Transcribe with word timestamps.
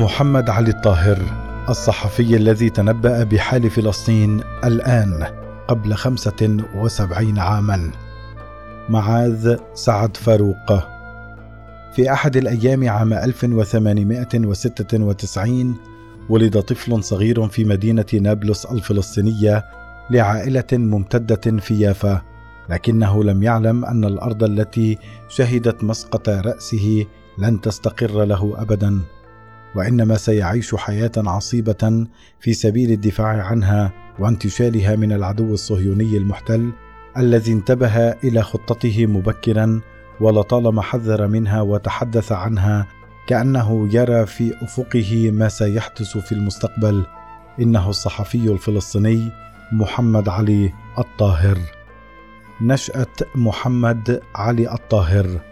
محمد 0.00 0.50
علي 0.50 0.70
الطاهر 0.70 1.18
الصحفي 1.68 2.36
الذي 2.36 2.70
تنبأ 2.70 3.24
بحال 3.24 3.70
فلسطين 3.70 4.40
الآن 4.64 5.26
قبل 5.68 5.94
خمسة 5.94 6.56
وسبعين 6.74 7.38
عاما. 7.38 7.90
معاذ 8.88 9.56
سعد 9.74 10.16
فاروق. 10.16 10.82
في 11.92 12.12
أحد 12.12 12.36
الأيام 12.36 12.88
عام 12.88 13.12
1896 13.12 15.76
ولد 16.28 16.60
طفل 16.60 17.04
صغير 17.04 17.48
في 17.48 17.64
مدينة 17.64 18.06
نابلس 18.14 18.64
الفلسطينية 18.64 19.64
لعائلة 20.10 20.64
ممتدة 20.72 21.58
في 21.58 21.80
يافا 21.80 22.22
لكنه 22.68 23.24
لم 23.24 23.42
يعلم 23.42 23.84
أن 23.84 24.04
الأرض 24.04 24.44
التي 24.44 24.98
شهدت 25.28 25.84
مسقط 25.84 26.28
رأسه 26.28 27.06
لن 27.38 27.60
تستقر 27.60 28.24
له 28.24 28.54
أبدا. 28.58 29.00
وإنما 29.74 30.16
سيعيش 30.16 30.74
حياة 30.74 31.12
عصيبة 31.16 32.06
في 32.40 32.52
سبيل 32.52 32.90
الدفاع 32.90 33.26
عنها 33.26 33.92
وانتشالها 34.18 34.96
من 34.96 35.12
العدو 35.12 35.54
الصهيوني 35.54 36.16
المحتل 36.16 36.72
الذي 37.16 37.52
انتبه 37.52 37.96
إلى 37.96 38.42
خطته 38.42 39.06
مبكرا 39.06 39.80
ولطالما 40.20 40.82
حذر 40.82 41.26
منها 41.26 41.60
وتحدث 41.60 42.32
عنها 42.32 42.86
كأنه 43.26 43.88
يرى 43.94 44.26
في 44.26 44.54
أفقه 44.62 45.30
ما 45.30 45.48
سيحدث 45.48 46.18
في 46.18 46.32
المستقبل. 46.32 47.04
إنه 47.60 47.90
الصحفي 47.90 48.52
الفلسطيني 48.52 49.30
محمد 49.72 50.28
علي 50.28 50.72
الطاهر. 50.98 51.58
نشأة 52.60 53.06
محمد 53.34 54.20
علي 54.34 54.72
الطاهر. 54.72 55.49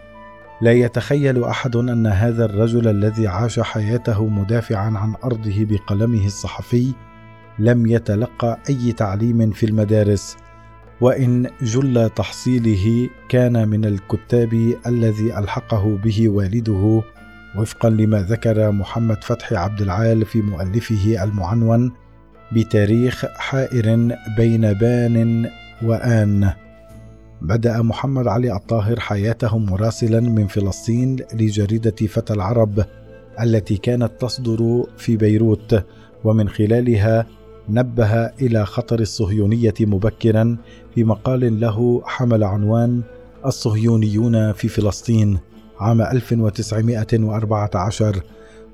لا 0.61 0.71
يتخيل 0.71 1.43
أحد 1.43 1.75
أن 1.75 2.07
هذا 2.07 2.45
الرجل 2.45 2.87
الذي 2.87 3.27
عاش 3.27 3.59
حياته 3.59 4.27
مدافعا 4.27 4.97
عن 4.97 5.13
أرضه 5.23 5.65
بقلمه 5.65 6.25
الصحفي 6.25 6.93
لم 7.59 7.85
يتلقى 7.87 8.59
أي 8.69 8.91
تعليم 8.91 9.51
في 9.51 9.65
المدارس 9.65 10.37
وإن 11.01 11.49
جل 11.61 12.09
تحصيله 12.09 13.09
كان 13.29 13.67
من 13.67 13.85
الكتاب 13.85 14.73
الذي 14.87 15.37
ألحقه 15.37 15.97
به 16.03 16.29
والده 16.29 17.03
وفقا 17.55 17.89
لما 17.89 18.21
ذكر 18.21 18.71
محمد 18.71 19.23
فتحي 19.23 19.55
عبد 19.55 19.81
العال 19.81 20.25
في 20.25 20.41
مؤلفه 20.41 21.23
المعنون 21.23 21.91
بتاريخ 22.51 23.25
حائر 23.25 24.15
بين 24.37 24.73
بان 24.73 25.49
وآن. 25.81 26.53
بدأ 27.41 27.81
محمد 27.81 28.27
علي 28.27 28.55
الطاهر 28.55 28.99
حياته 28.99 29.57
مراسلا 29.57 30.19
من 30.19 30.47
فلسطين 30.47 31.15
لجريدة 31.33 32.07
فتى 32.07 32.33
العرب 32.33 32.85
التي 33.41 33.77
كانت 33.77 34.11
تصدر 34.19 34.85
في 34.97 35.17
بيروت 35.17 35.83
ومن 36.23 36.49
خلالها 36.49 37.25
نبه 37.69 38.25
إلى 38.25 38.65
خطر 38.65 38.99
الصهيونية 38.99 39.73
مبكرا 39.79 40.57
في 40.95 41.03
مقال 41.03 41.59
له 41.59 42.01
حمل 42.05 42.43
عنوان 42.43 43.01
الصهيونيون 43.45 44.51
في 44.51 44.67
فلسطين 44.67 45.39
عام 45.79 46.01
1914 46.01 48.23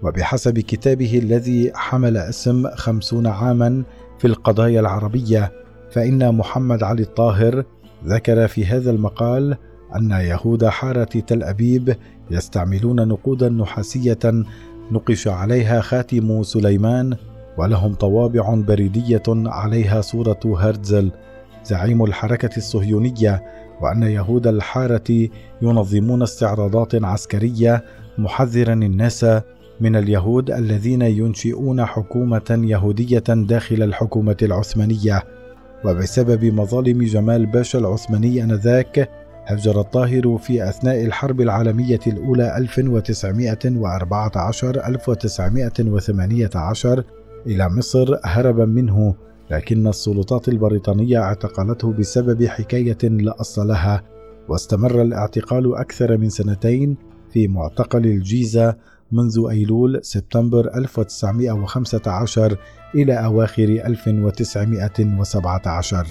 وبحسب 0.03 0.59
كتابه 0.59 1.19
الذي 1.19 1.71
حمل 1.75 2.17
اسم 2.17 2.67
خمسون 2.75 3.27
عاما 3.27 3.83
في 4.19 4.27
القضايا 4.27 4.79
العربية 4.79 5.51
فإن 5.91 6.35
محمد 6.35 6.83
علي 6.83 7.01
الطاهر 7.01 7.63
ذكر 8.05 8.47
في 8.47 8.65
هذا 8.65 8.91
المقال 8.91 9.57
أن 9.95 10.11
يهود 10.11 10.65
حارة 10.65 11.03
تل 11.03 11.43
أبيب 11.43 11.95
يستعملون 12.31 13.07
نقودا 13.07 13.49
نحاسية 13.49 14.19
نقش 14.91 15.27
عليها 15.27 15.81
خاتم 15.81 16.43
سليمان 16.43 17.15
ولهم 17.57 17.93
طوابع 17.93 18.55
بريدية 18.55 19.23
عليها 19.27 20.01
صورة 20.01 20.39
هرتزل 20.45 21.11
زعيم 21.63 22.03
الحركة 22.03 22.57
الصهيونية 22.57 23.43
وأن 23.81 24.03
يهود 24.03 24.47
الحارة 24.47 25.29
ينظمون 25.61 26.21
استعراضات 26.23 27.03
عسكرية 27.03 27.85
محذرا 28.17 28.73
الناس 28.73 29.25
من 29.81 29.95
اليهود 29.95 30.51
الذين 30.51 31.01
ينشئون 31.01 31.85
حكومة 31.85 32.59
يهودية 32.63 33.23
داخل 33.27 33.83
الحكومة 33.83 34.37
العثمانية. 34.41 35.23
وبسبب 35.85 36.45
مظالم 36.45 37.03
جمال 37.03 37.45
باشا 37.45 37.79
العثماني 37.79 38.43
آنذاك 38.43 39.09
هجر 39.47 39.81
الطاهر 39.81 40.37
في 40.37 40.69
أثناء 40.69 41.05
الحرب 41.05 41.41
العالمية 41.41 41.99
الأولى 42.07 42.57
1914 42.57 44.87
1918 44.87 47.03
إلى 47.47 47.69
مصر 47.69 48.19
هربا 48.23 48.65
منه 48.65 49.15
لكن 49.51 49.87
السلطات 49.87 50.47
البريطانية 50.47 51.19
اعتقلته 51.19 51.93
بسبب 51.93 52.45
حكاية 52.45 52.97
لا 53.03 53.41
أصل 53.41 53.67
لها 53.67 54.03
واستمر 54.49 55.01
الاعتقال 55.01 55.75
أكثر 55.75 56.17
من 56.17 56.29
سنتين 56.29 56.97
في 57.33 57.47
معتقل 57.47 58.05
الجيزة 58.05 58.75
منذ 59.11 59.47
أيلول 59.49 59.99
سبتمبر 60.03 60.75
1915 60.75 62.57
إلى 62.95 63.13
أواخر 63.13 63.63
1917 63.63 66.07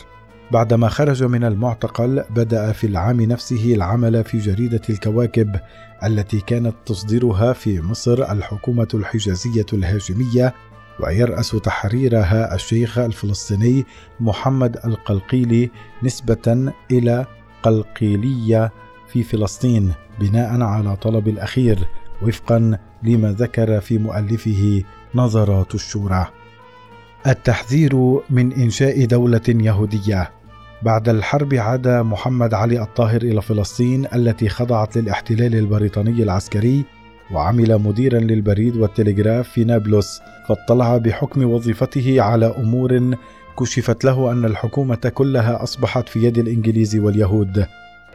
بعدما 0.53 0.89
خرج 0.89 1.25
من 1.25 1.45
المعتقل 1.45 2.25
بدأ 2.31 2.73
في 2.73 2.87
العام 2.87 3.21
نفسه 3.21 3.75
العمل 3.75 4.25
في 4.25 4.39
جريدة 4.39 4.81
الكواكب 4.91 5.57
التي 6.05 6.41
كانت 6.41 6.75
تصدرها 6.87 7.53
في 7.53 7.81
مصر 7.81 8.33
الحكومة 8.33 8.89
الحجازية 8.95 9.67
الهاشمية 9.73 10.55
ويرأس 11.01 11.51
تحريرها 11.51 12.55
الشيخ 12.55 12.99
الفلسطيني 12.99 13.85
محمد 14.21 14.77
القلقيلي 14.85 15.71
نسبة 16.03 16.73
إلى 16.91 17.27
قلقيلية 17.63 18.73
في 19.09 19.23
فلسطين 19.23 19.93
بناء 20.21 20.61
على 20.61 20.97
طلب 20.97 21.29
الأخير. 21.29 21.89
وفقا 22.23 22.79
لما 23.03 23.33
ذكر 23.33 23.81
في 23.81 23.99
مؤلفه 23.99 24.83
نظرات 25.15 25.75
الشورى. 25.75 26.27
التحذير 27.27 28.21
من 28.31 28.53
إنشاء 28.53 29.05
دولة 29.05 29.41
يهودية. 29.49 30.31
بعد 30.83 31.09
الحرب 31.09 31.55
عاد 31.55 31.89
محمد 31.89 32.55
علي 32.55 32.83
الطاهر 32.83 33.23
إلى 33.23 33.43
فلسطين 33.43 34.07
التي 34.15 34.49
خضعت 34.49 34.97
للاحتلال 34.97 35.55
البريطاني 35.55 36.23
العسكري 36.23 36.85
وعمل 37.33 37.79
مديرا 37.79 38.19
للبريد 38.19 38.77
والتلغراف 38.77 39.49
في 39.49 39.65
نابلس 39.65 40.21
فاطلع 40.49 40.97
بحكم 40.97 41.45
وظيفته 41.45 42.23
على 42.23 42.47
أمور 42.47 43.17
كشفت 43.59 44.05
له 44.05 44.33
أن 44.33 44.45
الحكومة 44.45 45.13
كلها 45.15 45.63
أصبحت 45.63 46.09
في 46.09 46.25
يد 46.25 46.39
الإنجليز 46.39 46.97
واليهود. 46.97 47.67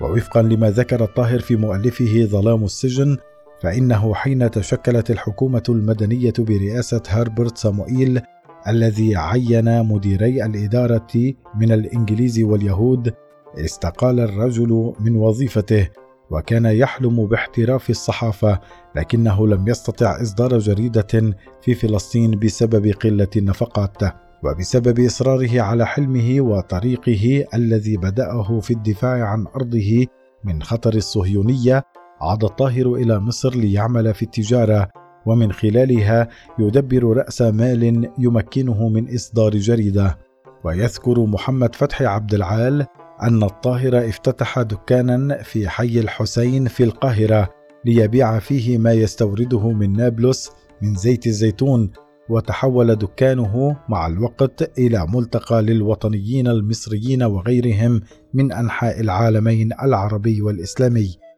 ووفقا 0.01 0.41
لما 0.41 0.69
ذكر 0.69 1.03
الطاهر 1.03 1.39
في 1.39 1.55
مؤلفه 1.55 2.27
ظلام 2.31 2.63
السجن 2.63 3.17
فإنه 3.61 4.13
حين 4.13 4.51
تشكلت 4.51 5.11
الحكومة 5.11 5.63
المدنية 5.69 6.33
برئاسة 6.39 7.03
هربرت 7.07 7.57
صاموئيل 7.57 8.21
الذي 8.67 9.15
عين 9.15 9.83
مديري 9.85 10.45
الإدارة 10.45 11.33
من 11.55 11.71
الإنجليز 11.71 12.39
واليهود 12.39 13.13
استقال 13.57 14.19
الرجل 14.19 14.93
من 14.99 15.15
وظيفته 15.15 15.89
وكان 16.31 16.65
يحلم 16.65 17.25
باحتراف 17.25 17.89
الصحافة 17.89 18.59
لكنه 18.95 19.47
لم 19.47 19.67
يستطع 19.67 20.21
إصدار 20.21 20.59
جريدة 20.59 21.35
في 21.61 21.75
فلسطين 21.75 22.31
بسبب 22.31 22.91
قلة 22.91 23.27
النفقات 23.37 24.13
وبسبب 24.43 24.99
إصراره 24.99 25.61
على 25.61 25.85
حلمه 25.85 26.41
وطريقه 26.41 27.45
الذي 27.53 27.97
بدأه 27.97 28.59
في 28.59 28.71
الدفاع 28.71 29.27
عن 29.27 29.45
أرضه 29.55 30.05
من 30.43 30.63
خطر 30.63 30.93
الصهيونية 30.93 31.83
عاد 32.21 32.43
الطاهر 32.43 32.93
إلى 32.93 33.19
مصر 33.19 33.55
ليعمل 33.55 34.13
في 34.13 34.21
التجارة 34.23 34.89
ومن 35.25 35.51
خلالها 35.51 36.27
يدبر 36.59 37.03
رأس 37.03 37.41
مال 37.41 38.09
يمكنه 38.19 38.89
من 38.89 39.15
إصدار 39.15 39.51
جريدة. 39.51 40.17
ويذكر 40.63 41.25
محمد 41.25 41.75
فتحي 41.75 42.05
عبد 42.05 42.33
العال 42.33 42.85
أن 43.21 43.43
الطاهر 43.43 44.09
افتتح 44.09 44.61
دكانا 44.61 45.43
في 45.43 45.69
حي 45.69 45.99
الحسين 45.99 46.67
في 46.67 46.83
القاهرة 46.83 47.49
ليبيع 47.85 48.39
فيه 48.39 48.77
ما 48.77 48.93
يستورده 48.93 49.69
من 49.71 49.93
نابلس 49.93 50.51
من 50.81 50.95
زيت 50.95 51.27
الزيتون 51.27 51.91
وتحول 52.29 52.95
دكانه 52.95 53.77
مع 53.89 54.07
الوقت 54.07 54.79
إلى 54.79 55.07
ملتقى 55.09 55.61
للوطنيين 55.61 56.47
المصريين 56.47 57.23
وغيرهم 57.23 58.01
من 58.33 58.51
أنحاء 58.51 58.99
العالمين 58.99 59.73
العربي 59.83 60.41
والإسلامي. 60.41 61.28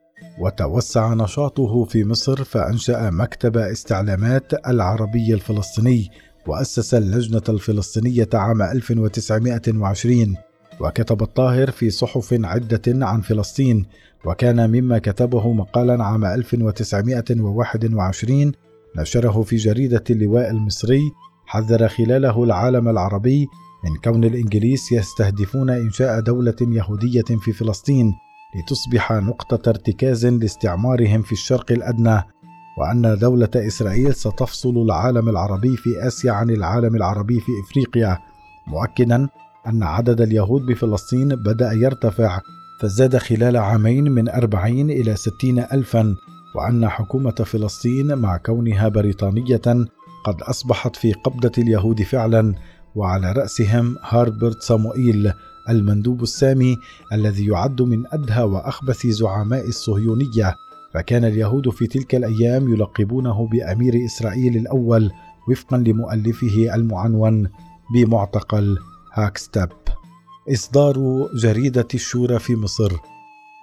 وتوسع 0.42 1.14
نشاطه 1.14 1.86
في 1.86 2.04
مصر 2.04 2.44
فأنشأ 2.44 3.10
مكتب 3.10 3.58
استعلامات 3.58 4.68
العربي 4.68 5.34
الفلسطيني 5.34 6.10
وأسس 6.48 6.94
اللجنة 6.94 7.44
الفلسطينية 7.50 8.30
عام 8.34 8.62
1920 8.62 10.36
وكتب 10.80 11.22
الطاهر 11.22 11.72
في 11.72 11.90
صحف 11.90 12.34
عدة 12.44 12.82
عن 12.88 13.22
فلسطين 13.22 13.86
وكان 14.26 14.70
مما 14.70 15.00
كتبه 15.00 15.54
مقالا 15.54 16.04
عام 16.04 16.26
1921 16.26 18.52
نشره 18.98 19.42
في 19.42 19.56
جريدة 19.56 20.04
اللواء 20.10 20.50
المصري 20.50 21.02
حذر 21.46 21.88
خلاله 21.88 22.44
العالم 22.44 22.90
العربي 22.90 23.48
من 23.84 23.96
كون 24.04 24.24
الإنجليز 24.24 24.82
يستهدفون 24.92 25.70
إنشاء 25.70 26.20
دولة 26.20 26.56
يهودية 26.62 27.38
في 27.40 27.54
فلسطين. 27.54 28.14
لتصبح 28.56 29.12
نقطة 29.12 29.70
ارتكاز 29.70 30.26
لاستعمارهم 30.26 31.22
في 31.22 31.32
الشرق 31.32 31.72
الأدنى 31.72 32.22
وأن 32.78 33.18
دولة 33.18 33.50
إسرائيل 33.56 34.14
ستفصل 34.16 34.78
العالم 34.78 35.30
العربي 35.30 35.78
في 35.78 36.08
آسيا 36.08 36.32
عن 36.32 36.50
العالم 36.50 36.96
العربي 36.96 37.40
في 37.40 37.52
إفريقيا. 37.66 38.18
مؤكدا 38.68 39.28
أن 39.68 39.84
عدد 39.84 40.22
اليهود 40.22 40.66
بفلسطين 40.66 41.36
بدأ 41.36 41.72
يرتفع 41.74 42.42
فزاد 42.82 43.18
خلال 43.18 43.58
عامين 43.58 44.12
من 44.12 44.30
أربعين 44.30 44.90
إلى 44.90 45.16
ستين 45.16 45.60
ألفا 45.60 46.16
وأن 46.56 46.90
حكومة 46.90 47.32
فلسطين 47.32 48.18
مع 48.18 48.38
كونها 48.38 48.88
بريطانية 48.88 49.62
قد 50.26 50.42
أصبحت 50.42 50.96
في 50.96 51.14
قبضة 51.14 51.52
اليهود 51.58 52.02
فعلا 52.02 52.56
وعلى 52.96 53.32
رأسهم 53.32 53.98
هاربرت 54.02 54.62
صاموئيل 54.62 55.34
المندوب 55.72 56.24
السامي 56.24 56.78
الذي 57.14 57.46
يعد 57.46 57.82
من 57.82 58.04
أدهى 58.12 58.44
وأخبث 58.44 59.08
زعماء 59.08 59.68
الصهيونية 59.68 60.56
فكان 60.94 61.26
اليهود 61.26 61.70
في 61.70 61.88
تلك 61.88 62.16
الأيام 62.16 62.74
يلقبونه 62.74 63.48
بأمير 63.48 64.06
إسرائيل 64.06 64.58
الأول 64.58 65.12
وفقا 65.50 65.78
لمؤلفه 65.78 66.76
المعنون 66.76 67.50
بمعتقل 67.94 68.78
هاكستاب. 69.14 69.72
إصدار 70.52 71.28
جريدة 71.36 71.88
الشورى 71.94 72.40
في 72.40 72.56
مصر. 72.56 72.92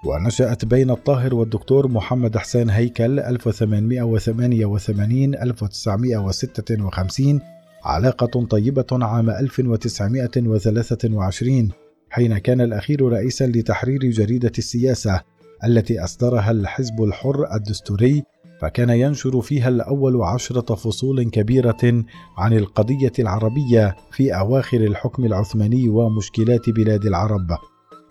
ونشأت 0.05 0.65
بين 0.65 0.91
الطاهر 0.91 1.35
والدكتور 1.35 1.89
محمد 1.89 2.37
حسين 2.37 2.71
هيكل 2.71 3.21
1888 3.21 5.35
1956 5.35 7.41
علاقة 7.85 8.47
طيبة 8.47 8.87
عام 8.93 9.31
1923 9.31 11.71
حين 12.11 12.39
كان 12.39 12.61
الأخير 12.61 13.03
رئيسا 13.03 13.47
لتحرير 13.47 14.01
جريدة 14.01 14.53
السياسة 14.59 15.21
التي 15.65 16.05
أصدرها 16.05 16.51
الحزب 16.51 17.03
الحر 17.03 17.55
الدستوري 17.55 18.23
فكان 18.61 18.91
ينشر 18.91 19.41
فيها 19.41 19.69
الأول 19.69 20.23
عشرة 20.23 20.75
فصول 20.75 21.31
كبيرة 21.31 22.05
عن 22.39 22.53
القضية 22.53 23.13
العربية 23.19 23.97
في 24.13 24.35
أواخر 24.35 24.81
الحكم 24.81 25.25
العثماني 25.25 25.89
ومشكلات 25.89 26.71
بلاد 26.71 27.07
العرب. 27.07 27.47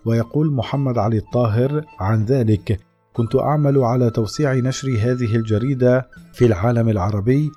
ويقول 0.04 0.52
محمد 0.52 0.98
علي 0.98 1.18
الطاهر 1.18 1.84
عن 2.00 2.24
ذلك 2.24 2.80
كنت 3.12 3.36
أعمل 3.36 3.78
على 3.78 4.10
توسيع 4.10 4.54
نشر 4.54 4.88
هذه 4.88 5.36
الجريدة 5.36 6.08
في 6.32 6.46
العالم 6.46 6.88
العربي 6.88 7.50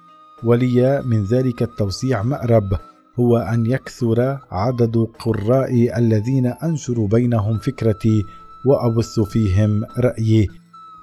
ولي 0.43 1.01
من 1.05 1.23
ذلك 1.23 1.61
التوسيع 1.61 2.23
مأرب 2.23 2.77
هو 3.21 3.37
أن 3.37 3.65
يكثر 3.65 4.37
عدد 4.51 5.07
قرائي 5.19 5.97
الذين 5.97 6.45
أنشر 6.45 7.05
بينهم 7.05 7.57
فكرتي 7.57 8.25
وأبث 8.65 9.19
فيهم 9.19 9.83
رأيي. 9.97 10.47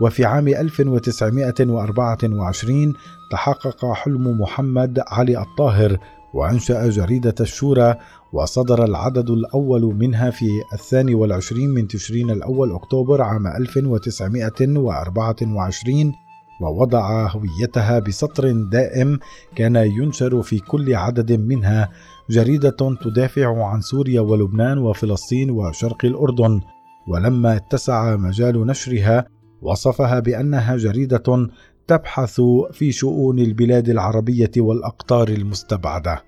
وفي 0.00 0.24
عام 0.24 0.48
1924 0.48 2.94
تحقق 3.30 3.92
حلم 3.92 4.40
محمد 4.40 5.02
علي 5.08 5.38
الطاهر 5.38 5.98
وأنشأ 6.34 6.88
جريدة 6.88 7.34
الشورى 7.40 7.94
وصدر 8.32 8.84
العدد 8.84 9.30
الأول 9.30 9.82
منها 9.82 10.30
في 10.30 10.48
الثاني 10.72 11.14
والعشرين 11.14 11.70
من 11.70 11.88
تشرين 11.88 12.30
الأول 12.30 12.72
أكتوبر 12.72 13.22
عام 13.22 13.46
1924 13.46 16.12
ووضع 16.60 17.26
هويتها 17.26 17.98
بسطر 17.98 18.52
دائم 18.52 19.18
كان 19.56 19.76
ينشر 19.76 20.42
في 20.42 20.58
كل 20.58 20.94
عدد 20.94 21.32
منها 21.32 21.88
جريدة 22.30 22.96
تدافع 23.04 23.66
عن 23.66 23.80
سوريا 23.80 24.20
ولبنان 24.20 24.78
وفلسطين 24.78 25.50
وشرق 25.50 26.04
الأردن. 26.04 26.60
ولما 27.08 27.56
اتسع 27.56 28.16
مجال 28.16 28.66
نشرها 28.66 29.26
وصفها 29.62 30.20
بأنها 30.20 30.76
جريدة 30.76 31.48
تبحث 31.86 32.40
في 32.72 32.92
شؤون 32.92 33.38
البلاد 33.38 33.88
العربية 33.88 34.50
والأقطار 34.56 35.28
المستبعدة. 35.28 36.24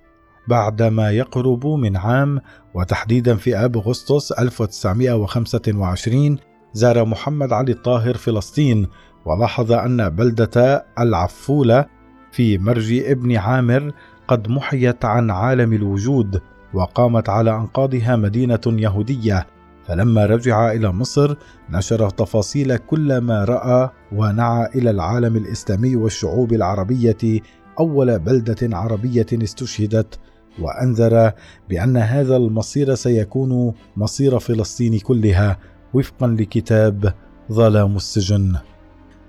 بعدما 0.48 1.10
يقرب 1.10 1.66
من 1.66 1.96
عام 1.96 2.40
وتحديدا 2.74 3.36
في 3.36 3.56
اب 3.56 3.76
اغسطس 3.76 4.32
1925 4.32 6.38
زار 6.72 7.04
محمد 7.04 7.52
علي 7.52 7.72
الطاهر 7.72 8.14
فلسطين 8.14 8.86
ولاحظ 9.24 9.72
أن 9.72 10.08
بلدة 10.08 10.86
العفولة 10.98 11.86
في 12.32 12.58
مرج 12.58 12.92
ابن 12.92 13.36
عامر 13.36 13.92
قد 14.28 14.48
محيت 14.48 15.04
عن 15.04 15.30
عالم 15.30 15.72
الوجود 15.72 16.40
وقامت 16.74 17.28
على 17.28 17.56
أنقاضها 17.56 18.16
مدينة 18.16 18.60
يهودية. 18.66 19.46
فلما 19.86 20.26
رجع 20.26 20.72
إلى 20.72 20.92
مصر 20.92 21.34
نشر 21.70 22.10
تفاصيل 22.10 22.76
كل 22.76 23.18
ما 23.18 23.44
رأى 23.44 23.90
ونعى 24.12 24.66
إلى 24.74 24.90
العالم 24.90 25.36
الإسلامي 25.36 25.96
والشعوب 25.96 26.52
العربية. 26.52 27.40
أول 27.80 28.18
بلدة 28.18 28.76
عربية 28.76 29.26
استشهدت 29.32 30.18
وأنذر 30.58 31.32
بأن 31.68 31.96
هذا 31.96 32.36
المصير 32.36 32.94
سيكون 32.94 33.74
مصير 33.96 34.38
فلسطين 34.38 34.98
كلها 34.98 35.58
وفقا 35.94 36.26
لكتاب 36.26 37.14
ظلام 37.52 37.96
السجن. 37.96 38.56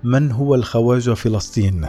من 0.04 0.32
هو 0.32 0.54
الخواجه 0.54 1.14
فلسطين؟ 1.14 1.86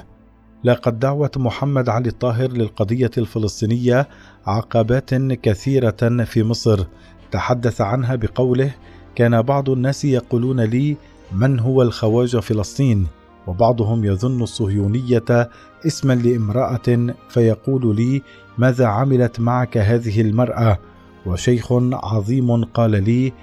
لقد 0.63 0.99
دعوت 0.99 1.37
محمد 1.37 1.89
علي 1.89 2.09
الطاهر 2.09 2.51
للقضية 2.51 3.11
الفلسطينية 3.17 4.07
عقبات 4.45 5.13
كثيرة 5.15 6.23
في 6.23 6.43
مصر. 6.43 6.85
تحدث 7.31 7.81
عنها 7.81 8.15
بقوله 8.15 8.71
كان 9.15 9.41
بعض 9.41 9.69
الناس 9.69 10.05
يقولون 10.05 10.61
لي 10.61 10.97
من 11.31 11.59
هو 11.59 11.81
الخواجه 11.81 12.37
فلسطين؟ 12.37 13.07
وبعضهم 13.47 14.05
يظن 14.05 14.41
الصهيونية 14.41 15.49
اسما 15.87 16.13
لامرأة 16.13 17.13
فيقول 17.29 17.95
لي 17.95 18.21
ماذا 18.57 18.85
عملت 18.85 19.39
معك 19.39 19.77
هذه 19.77 20.21
المرأة؟ 20.21 20.79
وشيخ 21.25 21.71
عظيم 21.93 22.63
قال 22.63 22.91
لي 23.03 23.33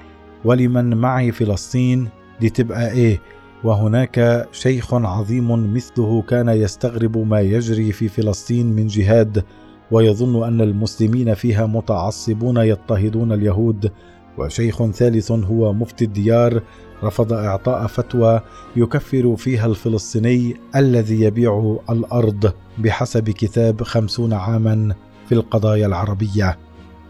ولمن 0.44 0.96
معي 0.96 1.32
فلسطين 1.32 2.08
دي 2.40 2.50
تبقى 2.50 2.90
إيه؟ 2.92 3.20
وهناك 3.64 4.48
شيخ 4.52 4.94
عظيم 4.94 5.74
مثله 5.74 6.22
كان 6.22 6.48
يستغرب 6.48 7.18
ما 7.18 7.40
يجري 7.40 7.92
في 7.92 8.08
فلسطين 8.08 8.66
من 8.66 8.86
جهاد 8.86 9.44
ويظن 9.90 10.46
أن 10.46 10.60
المسلمين 10.60 11.34
فيها 11.34 11.66
متعصبون 11.66 12.56
يضطهدون 12.56 13.32
اليهود. 13.32 13.92
وشيخ 14.38 14.90
ثالث 14.90 15.32
هو 15.32 15.72
مفتي 15.72 16.04
الديار 16.04 16.62
رفض 17.04 17.32
إعطاء 17.32 17.86
فتوى 17.86 18.40
يكفر 18.76 19.36
فيها 19.36 19.66
الفلسطيني 19.66 20.56
الذي 20.76 21.20
يبيع 21.20 21.78
الأرض 21.90 22.52
بحسب 22.78 23.30
كتاب 23.30 23.82
خمسون 23.82 24.32
عاما 24.32 24.94
في 25.28 25.34
القضايا 25.34 25.86
العربية. 25.86 26.58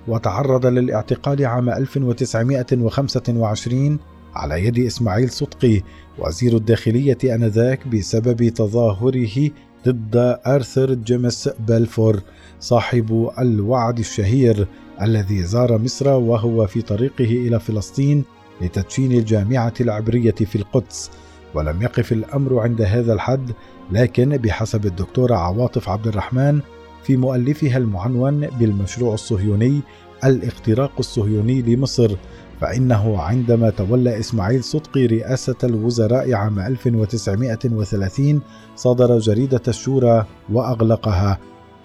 وتعرض 0.09 0.67
للاعتقال 0.67 1.47
عام 1.47 1.71
1925 1.71 3.99
على 4.35 4.65
يد 4.65 4.79
إسماعيل 4.79 5.31
صدقي 5.31 5.83
وزير 6.19 6.57
الداخلية 6.57 7.19
آنذاك 7.25 7.89
بسبب 7.89 8.49
تظاهره 8.49 9.51
ضد 9.87 10.17
آرثر 10.47 10.95
جيمس 10.95 11.49
بلفور 11.69 12.21
صاحب 12.61 13.31
الوعد 13.39 13.99
الشهير 13.99 14.67
الذي 15.03 15.43
زار 15.43 15.79
مصر 15.79 16.09
وهو 16.09 16.67
في 16.67 16.83
طريقه 16.83 17.25
إلى 17.25 17.61
فلسطين 17.61 18.25
لتدشين 18.61 19.13
الجامعة 19.13 19.75
العبرية 19.81 20.31
في 20.31 20.57
القدس. 20.57 21.11
ولم 21.55 21.83
يقف 21.83 22.13
الأمر 22.13 22.59
عند 22.59 22.83
هذا 22.83 23.13
الحد 23.13 23.53
لكن 23.93 24.37
بحسب 24.37 24.87
الدكتورة 24.87 25.35
عواطف 25.35 25.89
عبد 25.89 26.07
الرحمن 26.07 26.61
في 27.03 27.17
مؤلفها 27.17 27.77
المعنون 27.77 28.47
بالمشروع 28.47 29.15
الصهيوني 29.15 29.81
الاختراق 30.25 30.93
الصهيوني 30.99 31.63
لمصر. 31.63 32.17
فإنه 32.61 33.23
عندما 33.23 33.71
تولى 33.71 34.19
إسماعيل 34.19 34.65
صدقي 34.65 35.07
رئاسة 35.07 35.57
الوزراء 35.65 36.35
عام 36.35 36.59
1930 36.59 38.41
صدر 38.77 39.19
جريدة 39.19 39.63
الشورى 39.69 40.27
وأغلقها. 40.53 41.39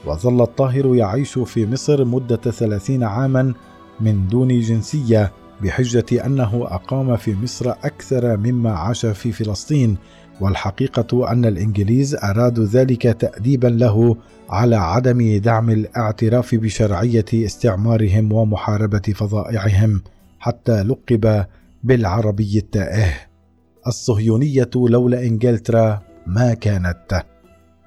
وظل 0.06 0.42
الطاهر 0.42 0.96
يعيش 0.96 1.40
في 1.40 1.66
مصر 1.66 2.06
مدة 2.06 2.52
ثلاثين 2.52 3.04
عاما 3.04 3.54
من 4.00 4.28
دون 4.28 4.60
جنسية 4.60 5.32
بحجة 5.62 6.26
أنه 6.26 6.68
أقام 6.68 7.16
في 7.16 7.36
مصر 7.44 7.70
أكثر 7.70 8.38
مما 8.38 8.72
عاش 8.72 9.06
في 9.06 9.32
فلسطين. 9.32 9.98
والحقيقة 10.42 11.32
أن 11.32 11.46
الإنجليز 11.46 12.16
أرادوا 12.16 12.66
ذلك 12.66 13.02
تأديبا 13.02 13.68
له 13.68 14.18
على 14.50 14.76
عدم 14.76 15.38
دعم 15.38 15.70
الاعتراف 15.70 16.56
بشرعية 16.56 17.26
استعمارهم 17.34 18.32
ومحاربة 18.32 19.14
فظائعهم 19.16 20.02
حتى 20.46 20.84
لقب 20.84 21.46
بالعربي 21.84 22.58
التائه. 22.58 23.14
الصهيونية 23.88 24.70
لولا 24.76 25.22
إنجلترا 25.22 26.02
ما 26.28 26.54
كانت. 26.54 27.24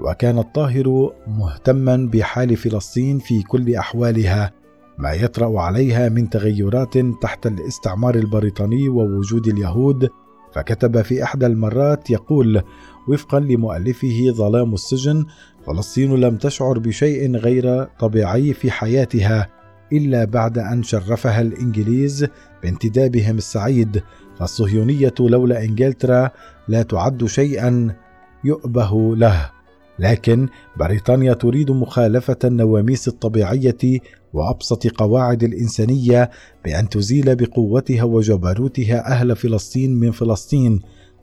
وكان 0.01 0.39
الطاهر 0.39 1.13
مهتما 1.27 2.11
بحال 2.13 2.57
فلسطين 2.57 3.19
في 3.19 3.43
كل 3.43 3.75
أحوالها 3.75 4.53
ما 4.99 5.13
يطرأ 5.13 5.61
عليها 5.61 6.09
من 6.09 6.31
تغيرات 6.31 6.99
تحت 7.23 7.47
الاستعمار 7.47 8.15
البريطاني 8.15 8.89
ووجود 8.89 9.47
اليهود. 9.47 10.09
فكتب 10.53 11.03
في 11.03 11.25
إحدى 11.25 11.47
المرات 11.47 12.11
يقول 12.11 12.63
وفقا 13.09 13.41
لمؤلفه 13.41 14.31
ظلام 14.31 14.75
السجن 14.75 15.27
فلسطين 15.67 16.15
لم 16.15 16.37
تشعر 16.37 16.79
بشيء 16.79 17.37
غير 17.37 17.85
طبيعي 17.85 18.53
في 18.53 18.71
حياتها 18.71 19.58
إلا 19.93 20.25
بعد 20.25 20.59
أن 20.59 20.83
شرفها 20.83 21.41
الإنجليز 21.41 22.27
بانتدابهم 22.63 23.37
السعيد 23.37 24.03
فالصهيونية 24.39 25.15
لولا 25.21 25.65
إنجلترا 25.65 26.31
لا 26.69 26.83
تعد 26.83 27.25
شيئا 27.25 27.95
يؤبه 28.45 29.17
له. 29.17 29.51
لكن 29.99 30.49
بريطانيا 30.77 31.33
تريد 31.35 31.71
مخالفة 31.71 32.37
النواميس 32.45 33.09
الطبيعية 33.09 34.01
وأبسط 34.33 34.87
قواعد 34.87 35.43
الإنسانية 35.43 36.31
بأن 36.65 36.89
تزيل 36.89 37.37
بقوتها 37.37 38.03
وجبروتها 38.03 39.13
أهل 39.13 39.37
فلسطين 39.37 39.95
من 39.95 40.11
فلسطين 40.11 40.81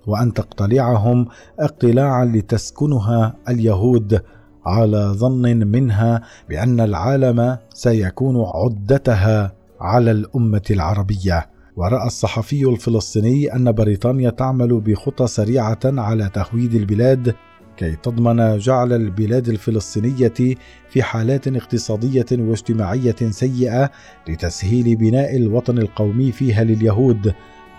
وأن 0.08 0.34
تقتلعهم 0.34 1.28
اقتلاعا 1.60 2.26
لتسكنها 2.26 3.36
اليهود. 3.50 4.22
على 4.66 4.98
ظن 4.98 5.68
منها 5.68 6.22
بأن 6.50 6.80
العالم 6.80 7.58
سيكون 7.74 8.46
عدتها 8.56 9.54
على 9.82 10.12
الأمة 10.12 10.62
العربية. 10.72 11.50
ورأى 11.76 12.08
الصحفي 12.08 12.64
الفلسطيني 12.70 13.56
أن 13.56 13.72
بريطانيا 13.72 14.30
تعمل 14.30 14.82
بخطى 14.82 15.28
سريعة 15.28 15.80
على 15.86 16.30
تهويد 16.34 16.74
البلاد 16.74 17.36
كي 17.78 17.96
تضمن 17.96 18.58
جعل 18.58 18.94
البلاد 18.94 19.48
الفلسطينية 19.48 20.56
في 20.90 21.04
حالات 21.04 21.48
اقتصادية 21.48 22.26
واجتماعية 22.32 23.16
سيئة 23.30 23.92
لتسهيل 24.30 24.96
بناء 24.96 25.36
الوطن 25.36 25.78
القومي 25.78 26.32
فيها 26.32 26.64
لليهود 26.64 27.34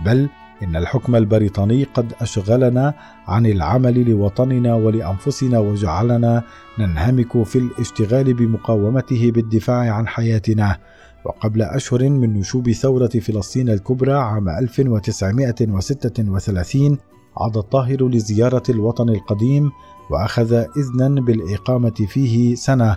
بل 0.05 0.29
إن 0.63 0.77
الحكم 0.77 1.17
البريطاني 1.17 1.85
قد 1.85 2.13
أشغلنا 2.21 2.95
عن 3.27 3.47
العمل 3.47 4.11
لوطننا 4.11 4.75
ولأنفسنا 4.75 5.59
وجعلنا 5.59 6.43
ننهمك 6.79 7.43
في 7.43 7.59
الاشتغال 7.59 8.35
بمقاومته 8.35 9.31
بالدفاع 9.31 9.91
عن 9.91 10.09
حياتنا. 10.09 10.79
وقبل 11.25 11.63
أشهر 11.63 12.09
من 12.09 12.35
نشوب 12.35 12.71
ثورة 12.71 13.07
فلسطين 13.07 13.69
الكبرى 13.69 14.13
عام 14.13 14.49
1936 14.49 16.99
عاد 17.37 17.57
الطاهر 17.57 18.09
لزيارة 18.09 18.63
الوطن 18.69 19.09
القديم 19.09 19.71
وأخذ 20.11 20.53
إذنا 20.53 21.21
بالإقامة 21.21 22.07
فيه 22.09 22.55
سنة 22.55 22.97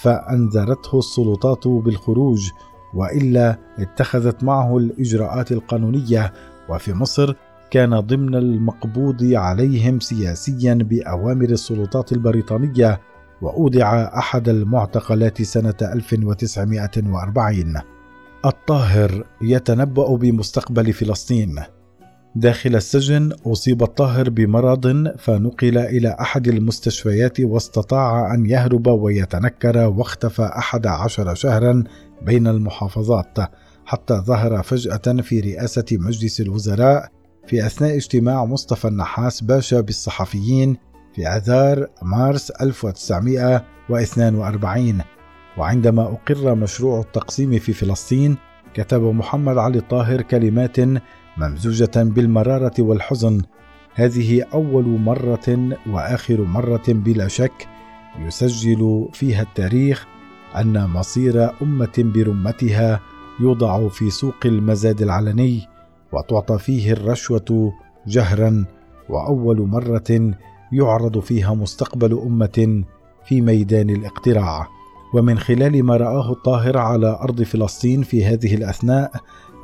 فأنذرته 0.00 0.98
السلطات 0.98 1.68
بالخروج 1.68 2.50
وإلا 2.94 3.58
اتخذت 3.78 4.44
معه 4.44 4.78
الإجراءات 4.78 5.52
القانونية 5.52 6.32
وفي 6.70 6.94
مصر 6.94 7.34
كان 7.70 8.00
ضمن 8.00 8.34
المقبوض 8.34 9.24
عليهم 9.32 10.00
سياسيا 10.00 10.74
بأوامر 10.74 11.48
السلطات 11.48 12.12
البريطانية 12.12 13.00
وأودع 13.42 14.18
أحد 14.18 14.48
المعتقلات 14.48 15.42
سنة 15.42 15.74
1940 15.82 17.74
الطاهر 18.44 19.24
يتنبأ 19.42 20.16
بمستقبل 20.16 20.92
فلسطين. 20.92 21.60
داخل 22.34 22.76
السجن 22.76 23.32
أصيب 23.46 23.82
الطاهر 23.82 24.30
بمرض 24.30 25.08
فنقل 25.18 25.78
إلى 25.78 26.16
أحد 26.20 26.48
المستشفيات 26.48 27.40
واستطاع 27.40 28.34
أن 28.34 28.46
يهرب 28.46 28.86
ويتنكر 28.86 29.78
واختفى 29.78 30.42
أحد 30.42 30.86
عشر 30.86 31.34
شهرا 31.34 31.84
بين 32.22 32.46
المحافظات. 32.46 33.38
حتى 33.90 34.14
ظهر 34.14 34.62
فجأة 34.62 35.22
في 35.22 35.40
رئاسة 35.40 35.84
مجلس 35.92 36.40
الوزراء 36.40 37.08
في 37.46 37.66
أثناء 37.66 37.96
اجتماع 37.96 38.44
مصطفى 38.44 38.88
النحاس 38.88 39.40
باشا 39.40 39.80
بالصحفيين 39.80 40.76
في 41.14 41.28
آذار 41.28 41.86
مارس 42.02 42.50
1942 42.50 45.00
وعندما 45.56 46.02
أقر 46.02 46.54
مشروع 46.54 47.00
التقسيم 47.00 47.58
في 47.58 47.72
فلسطين 47.72 48.36
كتب 48.74 49.02
محمد 49.02 49.58
علي 49.58 49.78
الطاهر 49.78 50.22
كلمات 50.22 50.76
ممزوجة 51.36 51.90
بالمرارة 51.96 52.74
والحزن. 52.78 53.42
هذه 53.94 54.42
أول 54.54 54.84
مرة 54.84 55.76
وآخر 55.86 56.40
مرة 56.40 56.84
بلا 56.88 57.28
شك 57.28 57.68
يسجل 58.18 59.08
فيها 59.12 59.42
التاريخ 59.42 60.06
أن 60.56 60.86
مصير 60.86 61.62
أمة 61.62 61.92
برمتها 61.98 63.00
يوضع 63.40 63.88
في 63.88 64.10
سوق 64.10 64.46
المزاد 64.46 65.02
العلني 65.02 65.68
وتعطى 66.12 66.58
فيه 66.58 66.92
الرشوة 66.92 67.72
جهرا 68.06 68.64
وأول 69.08 69.60
مرة 69.60 70.34
يعرض 70.72 71.18
فيها 71.18 71.54
مستقبل 71.54 72.12
أمة 72.12 72.84
في 73.24 73.40
ميدان 73.40 73.90
الاقتراع. 73.90 74.66
ومن 75.14 75.38
خلال 75.38 75.84
ما 75.84 75.96
رآه 75.96 76.32
الطاهر 76.32 76.78
على 76.78 77.18
أرض 77.22 77.42
فلسطين 77.42 78.02
في 78.02 78.24
هذه 78.26 78.54
الأثناء 78.54 79.12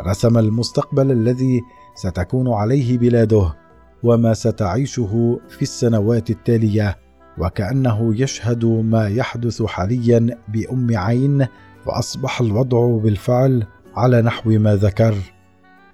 رسم 0.01 0.39
المستقبل 0.39 1.13
الذي 1.13 1.61
ستكون 1.95 2.53
عليه 2.53 2.99
بلاده 2.99 3.55
وما 4.03 4.35
ستعيشه 4.35 5.41
في 5.49 5.63
السنوات 5.63 6.31
التالية 6.31 6.99
وكأنه 7.39 8.21
يشهد 8.23 8.65
ما 8.65 9.09
يحدث 9.09 9.63
حاليا 9.63 10.39
بأم 10.49 10.97
عين 10.97 11.47
واصبح 11.87 12.41
الوضع 12.41 12.97
بالفعل 12.97 13.67
على 13.97 14.23
نحو 14.23 14.51
ما 14.51 14.77
ذكر. 14.77 15.15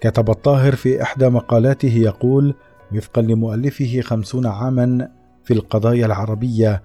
كتب 0.00 0.30
الطاهر 0.30 0.74
في 0.74 1.02
إحدى 1.02 1.28
مقالاته 1.28 1.94
يقول 1.96 2.54
وفقا 2.94 3.22
لمؤلفه 3.22 4.00
خمسون 4.00 4.46
عاما 4.46 5.08
في 5.44 5.54
القضايا 5.54 6.06
العربية 6.06 6.82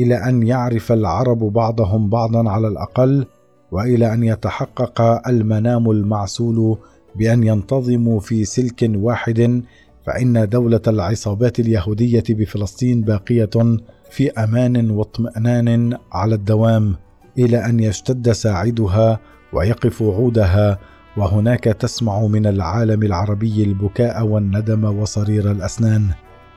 إلى 0.00 0.14
أن 0.14 0.46
يعرف 0.46 0.92
العرب 0.92 1.38
بعضهم 1.38 2.10
بعضا 2.10 2.50
على 2.50 2.68
الأقل 2.68 3.26
وإلى 3.72 4.14
أن 4.14 4.24
يتحقق 4.24 5.28
المنام 5.28 5.90
المعسول 5.90 6.78
بأن 7.16 7.44
ينتظموا 7.44 8.20
في 8.20 8.44
سلك 8.44 8.90
واحد 8.94 9.62
فإن 10.06 10.48
دولة 10.48 10.80
العصابات 10.86 11.60
اليهودية 11.60 12.24
بفلسطين 12.28 13.02
باقية 13.02 13.50
في 14.10 14.30
أمان 14.30 14.90
واطمئنان 14.90 15.96
على 16.12 16.34
الدوام. 16.34 16.96
إلى 17.38 17.66
أن 17.66 17.80
يشتد 17.80 18.32
ساعدها 18.32 19.18
ويقف 19.52 20.02
عودها 20.02 20.78
وهناك 21.16 21.64
تسمع 21.64 22.20
من 22.20 22.46
العالم 22.46 23.02
العربي 23.02 23.64
البكاء 23.64 24.26
والندم 24.26 24.84
وصرير 24.84 25.50
الأسنان. 25.50 26.06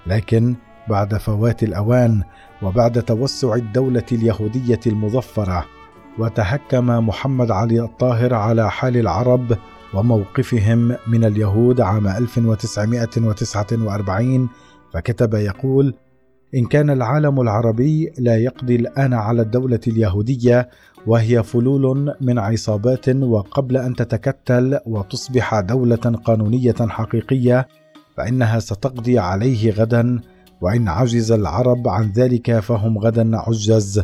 لكن 0.08 0.56
بعد 0.90 1.18
فوات 1.18 1.64
الأوان 1.64 2.24
وبعد 2.62 3.04
توسع 3.04 3.56
الدولة 3.56 4.06
اليهودية 4.12 4.80
المظفرة 4.88 5.66
وتهكم 6.20 7.08
محمد 7.08 7.52
علي 7.52 7.82
الطاهر 7.82 8.34
على 8.34 8.72
حال 8.72 8.98
العرب 8.98 9.58
وموقفهم 9.94 10.96
من 11.08 11.26
اليهود 11.26 11.82
عام 11.82 12.08
1949 12.08 14.50
فكتب 14.94 15.34
يقول 15.34 15.94
إن 16.56 16.66
كان 16.66 16.90
العالم 16.90 17.42
العربي 17.42 18.12
لا 18.18 18.38
يقضي 18.38 18.76
الآن 18.76 19.14
على 19.14 19.42
الدولة 19.42 19.80
اليهودية 19.88 20.70
وهي 21.08 21.44
فلول 21.44 22.16
من 22.22 22.40
عصابات 22.40 23.10
وقبل 23.10 23.78
أن 23.78 23.96
تتكتل 23.96 24.80
وتصبح 24.86 25.60
دولة 25.60 25.96
قانونية 25.96 26.76
حقيقية 26.80 27.68
فإنها 28.18 28.60
ستقضي 28.60 29.20
عليه 29.20 29.72
غدا 29.72 30.20
وإن 30.62 30.88
عجز 30.88 31.32
العرب 31.32 31.88
عن 31.88 32.12
ذلك 32.12 32.60
فهم 32.60 32.98
غدا 32.98 33.38
عجز 33.38 34.04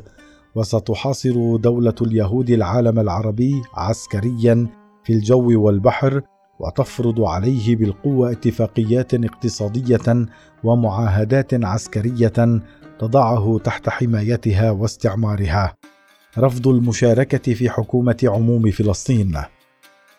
وستحاصر 0.56 1.56
دولة 1.56 1.96
اليهود 2.02 2.50
العالم 2.50 3.00
العربي 3.00 3.62
عسكريا 3.74 4.68
في 5.04 5.14
الجو 5.14 5.66
والبحر 5.66 6.22
وتفرض 6.60 7.22
عليه 7.22 7.76
بالقوة 7.76 8.32
اتفاقيات 8.32 9.14
اقتصادية 9.14 10.26
ومعاهدات 10.64 11.54
عسكرية 11.54 12.62
تضعه 13.00 13.60
تحت 13.64 13.90
حمايتها 13.90 14.72
واستعمارها. 14.72 15.76
رفض 16.38 16.68
المشاركة 16.68 17.54
في 17.54 17.70
حكومة 17.70 18.18
عموم 18.24 18.72
فلسطين. 18.72 19.42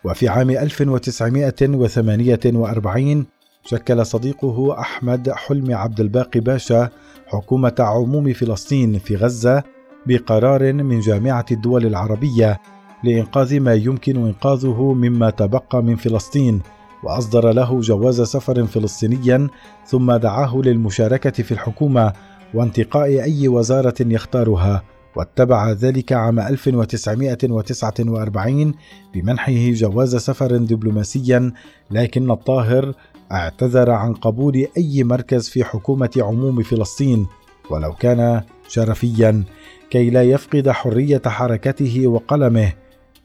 وفي 0.04 0.28
عام 0.28 0.50
1948 0.50 3.26
شكل 3.64 4.06
صديقه 4.06 4.80
أحمد 4.80 5.30
حلمي 5.30 5.74
عبد 5.74 6.00
الباقي 6.00 6.40
باشا 6.40 6.88
حكومة 7.26 7.74
عموم 7.78 8.32
فلسطين 8.32 8.98
في 8.98 9.16
غزة 9.16 9.62
بقرار 10.06 10.72
من 10.72 11.00
جامعة 11.00 11.44
الدول 11.50 11.86
العربية 11.86 12.60
لإنقاذ 13.04 13.60
ما 13.60 13.74
يمكن 13.74 14.16
إنقاذه 14.16 14.92
مما 14.92 15.30
تبقى 15.30 15.82
من 15.82 15.96
فلسطين 15.96 16.60
وأصدر 17.02 17.52
له 17.52 17.80
جواز 17.80 18.20
سفر 18.20 18.66
فلسطينيا 18.66 19.48
ثم 19.86 20.12
دعاه 20.12 20.56
للمشاركة 20.56 21.42
في 21.42 21.52
الحكومة 21.52 22.12
وانتقاء 22.54 23.22
أي 23.22 23.48
وزارة 23.48 23.94
يختارها 24.00 24.82
واتبع 25.16 25.72
ذلك 25.72 26.12
عام 26.12 26.40
1949 26.40 28.74
بمنحه 29.14 29.70
جواز 29.70 30.16
سفر 30.16 30.56
دبلوماسيا 30.56 31.52
لكن 31.90 32.30
الطاهر 32.30 32.94
اعتذر 33.32 33.90
عن 33.90 34.14
قبول 34.14 34.66
أي 34.76 35.04
مركز 35.04 35.48
في 35.48 35.64
حكومة 35.64 36.10
عموم 36.16 36.62
فلسطين 36.62 37.26
ولو 37.70 37.92
كان 37.92 38.42
شرفيا 38.68 39.44
كي 39.90 40.10
لا 40.10 40.22
يفقد 40.22 40.70
حرية 40.70 41.22
حركته 41.26 42.06
وقلمه. 42.06 42.72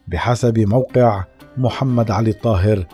بحسب 0.08 0.60
موقع 0.60 1.24
محمد 1.58 2.12
علي 2.12 2.30
الطاهر. 2.30 2.86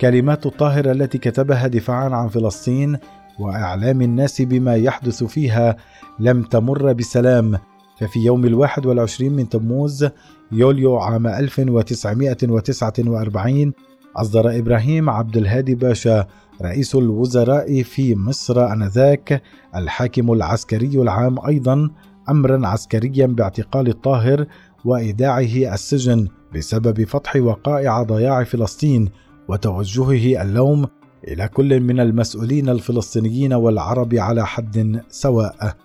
كلمات 0.00 0.46
الطاهر 0.46 0.90
التي 0.90 1.18
كتبها 1.18 1.66
دفاعا 1.66 2.08
عن 2.08 2.28
فلسطين 2.28 2.98
وإعلام 3.38 4.02
الناس 4.02 4.42
بما 4.42 4.76
يحدث 4.76 5.24
فيها 5.24 5.76
لم 6.18 6.42
تمر 6.42 6.92
بسلام. 6.92 7.58
ففي 7.98 8.20
يوم 8.20 8.44
الواحد 8.44 8.86
والعشرين 8.86 9.32
من 9.32 9.48
تموز 9.48 10.08
يوليو 10.52 10.96
عام 10.96 11.26
1949 11.26 13.72
أصدر 14.16 14.58
إبراهيم 14.58 15.10
عبد 15.10 15.36
الهادي 15.36 15.74
باشا 15.74 16.26
رئيس 16.62 16.94
الوزراء 16.94 17.82
في 17.82 18.14
مصر 18.14 18.72
آنذاك 18.72 19.42
الحاكم 19.76 20.32
العسكري 20.32 21.02
العام 21.02 21.46
أيضا 21.46 21.90
أمرا 22.28 22.66
عسكريا 22.66 23.26
باعتقال 23.26 23.88
الطاهر 23.88 24.46
وإيداعه 24.84 25.74
السجن 25.74 26.28
بسبب 26.54 27.04
فتح 27.04 27.36
وقائع 27.36 28.02
ضياع 28.02 28.44
فلسطين 28.44 29.08
وتوجهه 29.48 30.42
اللوم 30.42 30.86
إلى 31.28 31.48
كل 31.48 31.80
من 31.80 32.00
المسؤولين 32.00 32.68
الفلسطينيين 32.68 33.52
والعرب 33.52 34.14
على 34.14 34.46
حد 34.46 35.02
سواء. 35.08 35.76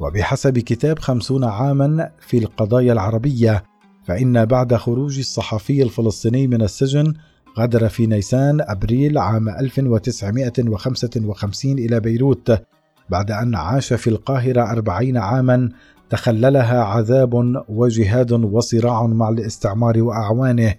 وبحسب 0.00 0.58
كتاب 0.58 0.98
خمسون 0.98 1.44
عاما 1.44 2.10
في 2.20 2.38
القضايا 2.38 2.92
العربية 2.92 3.64
فإن 4.04 4.44
بعد 4.44 4.74
خروج 4.74 5.18
الصحفي 5.18 5.82
الفلسطيني 5.82 6.46
من 6.46 6.62
السجن 6.62 7.14
غادر 7.58 7.88
في 7.88 8.06
نيسان 8.06 8.60
أبريل 8.60 9.18
عام 9.18 9.48
1955 9.48 11.72
إلى 11.72 12.00
بيروت 12.00 12.62
بعد 13.10 13.30
أن 13.30 13.54
عاش 13.54 13.92
في 13.92 14.10
القاهرة 14.10 14.70
أربعين 14.70 15.16
عاما 15.16 15.68
تخللها 16.10 16.82
عذاب 16.82 17.62
وجهاد 17.68 18.32
وصراع 18.32 19.06
مع 19.06 19.28
الاستعمار 19.28 20.02
وأعوانه 20.02 20.74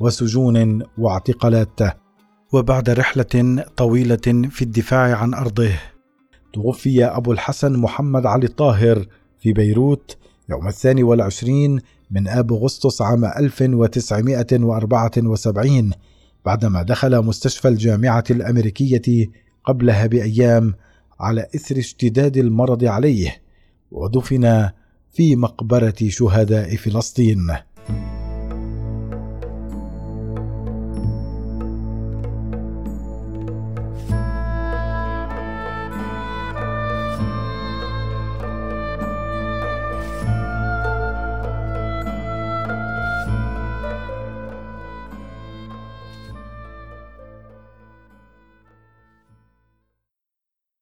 وسجون 0.00 0.82
واعتقالات. 0.98 1.80
وبعد 2.52 2.90
رحلة 2.90 3.64
طويلة 3.76 4.48
في 4.50 4.62
الدفاع 4.62 5.16
عن 5.16 5.34
أرضه 5.34 5.70
توفي 6.52 7.04
أبو 7.04 7.32
الحسن 7.32 7.76
محمد 7.76 8.26
علي 8.26 8.46
الطاهر 8.46 9.06
في 9.40 9.52
بيروت 9.52 10.16
يوم 10.50 10.68
الثاني 10.68 11.02
والعشرين 11.02 11.80
من 12.10 12.28
آب 12.28 12.52
أغسطس 12.52 13.02
عام 13.02 13.24
1974 13.24 15.90
بعدما 16.46 16.82
دخل 16.82 17.24
مستشفى 17.24 17.68
الجامعة 17.68 18.24
الأمريكية 18.30 19.26
قبلها 19.64 20.06
بأيام 20.06 20.74
على 21.20 21.46
إثر 21.54 21.78
اشتداد 21.78 22.36
المرض 22.36 22.84
عليه. 22.84 23.47
ودفن 23.90 24.70
في 25.12 25.36
مقبرة 25.36 25.96
شهداء 26.08 26.76
فلسطين. 26.76 27.46